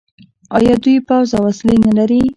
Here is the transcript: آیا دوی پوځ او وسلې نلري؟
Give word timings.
آیا 0.57 0.73
دوی 0.83 0.95
پوځ 1.07 1.29
او 1.37 1.43
وسلې 1.47 1.75
نلري؟ 1.85 2.21